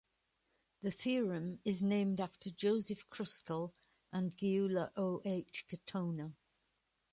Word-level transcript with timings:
The 0.81 0.89
theorem 0.89 1.59
is 1.63 1.83
named 1.83 2.19
after 2.21 2.49
Joseph 2.49 3.07
Kruskal 3.11 3.71
and 4.11 4.35
Gyula 4.35 4.89
O. 4.97 5.21
H. 5.23 5.67
Katona. 5.69 6.33